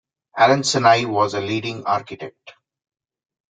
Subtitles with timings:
[0.35, 2.53] Allen Sinai was a leading architect.